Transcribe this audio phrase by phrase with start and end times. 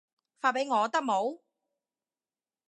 [0.39, 1.39] 發畀我得冇